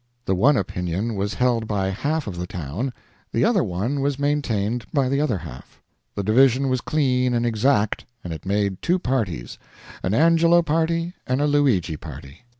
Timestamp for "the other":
3.31-3.63, 5.07-5.37